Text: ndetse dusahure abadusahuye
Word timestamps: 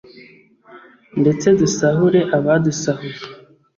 ndetse 1.21 1.47
dusahure 1.59 2.19
abadusahuye 2.37 3.17